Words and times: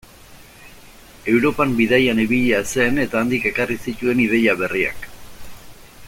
Europan 1.33 1.75
bidaian 1.81 2.21
ibilia 2.23 2.63
zen 2.71 2.97
eta 3.05 3.21
handik 3.21 3.45
ekarri 3.53 3.77
zituen 3.89 4.23
ideia 4.27 4.57
berriak. 4.63 5.09